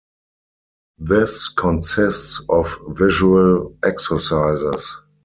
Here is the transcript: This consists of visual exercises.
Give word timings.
This 0.97 1.47
consists 1.47 2.41
of 2.49 2.75
visual 2.87 3.77
exercises. 3.85 4.99